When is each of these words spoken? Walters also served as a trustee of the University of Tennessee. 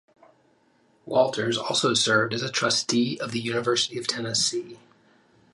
Walters 1.05 1.59
also 1.59 1.93
served 1.93 2.33
as 2.33 2.41
a 2.41 2.49
trustee 2.51 3.19
of 3.19 3.33
the 3.33 3.39
University 3.39 3.99
of 3.99 4.07
Tennessee. 4.07 4.79